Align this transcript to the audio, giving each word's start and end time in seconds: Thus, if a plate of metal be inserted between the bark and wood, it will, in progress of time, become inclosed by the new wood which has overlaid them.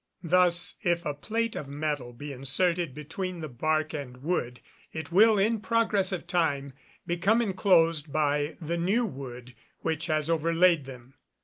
Thus, 0.23 0.77
if 0.81 1.05
a 1.05 1.13
plate 1.13 1.55
of 1.55 1.67
metal 1.67 2.11
be 2.11 2.33
inserted 2.33 2.95
between 2.95 3.41
the 3.41 3.47
bark 3.47 3.93
and 3.93 4.17
wood, 4.23 4.59
it 4.91 5.11
will, 5.11 5.37
in 5.37 5.59
progress 5.59 6.11
of 6.11 6.25
time, 6.25 6.73
become 7.05 7.39
inclosed 7.39 8.11
by 8.11 8.57
the 8.59 8.77
new 8.77 9.05
wood 9.05 9.53
which 9.81 10.07
has 10.07 10.27
overlaid 10.27 10.85
them. 10.85 11.13